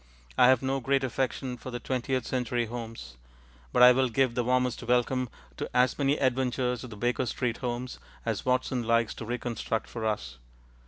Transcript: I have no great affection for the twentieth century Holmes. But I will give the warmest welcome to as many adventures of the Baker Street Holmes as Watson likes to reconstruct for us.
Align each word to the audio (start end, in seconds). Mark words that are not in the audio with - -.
I 0.35 0.47
have 0.47 0.63
no 0.63 0.79
great 0.79 1.03
affection 1.03 1.57
for 1.57 1.69
the 1.69 1.79
twentieth 1.79 2.25
century 2.25 2.65
Holmes. 2.65 3.17
But 3.71 3.83
I 3.83 3.91
will 3.91 4.09
give 4.09 4.33
the 4.33 4.43
warmest 4.43 4.81
welcome 4.81 5.29
to 5.57 5.69
as 5.77 5.95
many 5.99 6.17
adventures 6.17 6.83
of 6.83 6.89
the 6.89 6.97
Baker 6.97 7.27
Street 7.27 7.57
Holmes 7.57 7.99
as 8.25 8.43
Watson 8.43 8.81
likes 8.81 9.13
to 9.13 9.25
reconstruct 9.25 9.85
for 9.87 10.03
us. 10.07 10.39